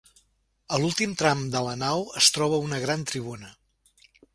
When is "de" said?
1.57-1.63